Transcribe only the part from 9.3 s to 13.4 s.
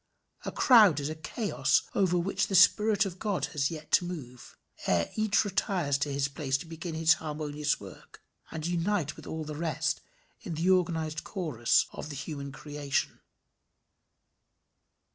the rest in the organized chorus of the human creation.